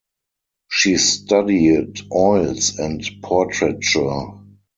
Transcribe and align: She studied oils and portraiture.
She 0.71 0.97
studied 0.97 1.99
oils 2.11 2.79
and 2.79 3.05
portraiture. 3.21 4.31